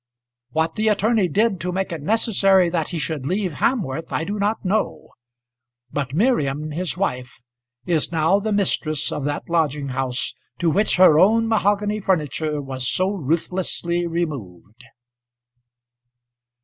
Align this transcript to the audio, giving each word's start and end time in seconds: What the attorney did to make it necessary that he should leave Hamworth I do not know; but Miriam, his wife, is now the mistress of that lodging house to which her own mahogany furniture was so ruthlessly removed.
What 0.49 0.73
the 0.77 0.87
attorney 0.87 1.27
did 1.27 1.59
to 1.61 1.71
make 1.71 1.91
it 1.91 2.01
necessary 2.01 2.69
that 2.71 2.87
he 2.87 2.97
should 2.97 3.23
leave 3.27 3.57
Hamworth 3.59 4.11
I 4.11 4.23
do 4.23 4.39
not 4.39 4.65
know; 4.65 5.09
but 5.91 6.15
Miriam, 6.15 6.71
his 6.71 6.97
wife, 6.97 7.39
is 7.85 8.11
now 8.11 8.39
the 8.39 8.51
mistress 8.51 9.11
of 9.11 9.25
that 9.25 9.47
lodging 9.47 9.89
house 9.89 10.33
to 10.57 10.71
which 10.71 10.95
her 10.95 11.19
own 11.19 11.47
mahogany 11.47 11.99
furniture 11.99 12.59
was 12.63 12.89
so 12.89 13.11
ruthlessly 13.11 14.07
removed. 14.07 14.85